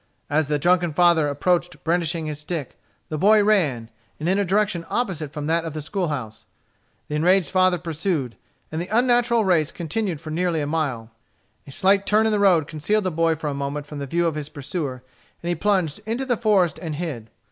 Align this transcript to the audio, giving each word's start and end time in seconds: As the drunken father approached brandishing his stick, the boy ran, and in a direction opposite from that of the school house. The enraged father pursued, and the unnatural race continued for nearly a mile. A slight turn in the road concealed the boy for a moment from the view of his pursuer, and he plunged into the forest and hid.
As 0.31 0.47
the 0.47 0.57
drunken 0.57 0.93
father 0.93 1.27
approached 1.27 1.83
brandishing 1.83 2.25
his 2.25 2.39
stick, 2.39 2.75
the 3.09 3.19
boy 3.19 3.43
ran, 3.43 3.91
and 4.19 4.27
in 4.27 4.39
a 4.39 4.43
direction 4.43 4.83
opposite 4.89 5.31
from 5.31 5.45
that 5.45 5.63
of 5.63 5.73
the 5.73 5.81
school 5.83 6.07
house. 6.07 6.47
The 7.07 7.13
enraged 7.13 7.51
father 7.51 7.77
pursued, 7.77 8.35
and 8.71 8.81
the 8.81 8.87
unnatural 8.87 9.45
race 9.45 9.71
continued 9.71 10.19
for 10.19 10.31
nearly 10.31 10.59
a 10.61 10.65
mile. 10.65 11.11
A 11.67 11.71
slight 11.71 12.07
turn 12.07 12.25
in 12.25 12.31
the 12.31 12.39
road 12.39 12.65
concealed 12.65 13.03
the 13.03 13.11
boy 13.11 13.35
for 13.35 13.45
a 13.49 13.53
moment 13.53 13.85
from 13.85 13.99
the 13.99 14.07
view 14.07 14.25
of 14.25 14.33
his 14.33 14.49
pursuer, 14.49 15.03
and 15.43 15.49
he 15.49 15.53
plunged 15.53 16.01
into 16.07 16.25
the 16.25 16.35
forest 16.35 16.79
and 16.81 16.95
hid. 16.95 17.29